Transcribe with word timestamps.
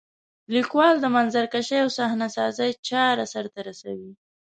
لیکوال 0.53 0.95
د 1.01 1.05
منظرکشۍ 1.15 1.79
او 1.83 1.89
صحنه 1.97 2.27
سازۍ 2.35 2.71
چاره 2.89 3.25
سرته 3.33 3.59
رسوي. 3.67 4.11